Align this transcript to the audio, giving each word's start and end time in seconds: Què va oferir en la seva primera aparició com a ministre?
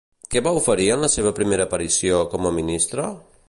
Què 0.35 0.41
va 0.47 0.53
oferir 0.59 0.87
en 0.95 1.03
la 1.07 1.11
seva 1.17 1.33
primera 1.41 1.67
aparició 1.69 2.25
com 2.33 2.49
a 2.53 2.57
ministre? 2.61 3.07